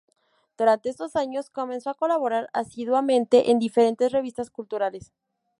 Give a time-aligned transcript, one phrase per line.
[0.57, 5.11] Durante estos años comenzó a colaborar asiduamente en diferentes revistas culturales.